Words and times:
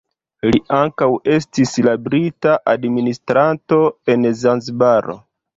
Li 0.53 0.59
ankaŭ 0.77 1.09
estis 1.33 1.75
la 1.89 1.93
brita 2.07 2.55
administranto 2.73 3.81
en 4.15 4.29
Zanzibaro. 4.45 5.21